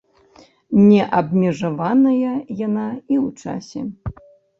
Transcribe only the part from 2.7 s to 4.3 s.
і ў часе.